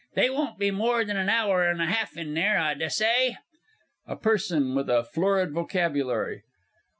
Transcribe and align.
They 0.15 0.31
won't 0.31 0.57
be 0.57 0.71
more 0.71 1.05
than 1.05 1.15
an 1.15 1.29
hour 1.29 1.61
and 1.63 1.79
a 1.79 1.85
half 1.85 2.17
in 2.17 2.33
there, 2.33 2.57
I 2.57 2.73
dessay. 2.73 3.37
A 4.07 4.15
PERSON 4.15 4.73
WITH 4.73 4.89
A 4.89 5.03
FLORID 5.03 5.51
VOCABULARY. 5.53 6.41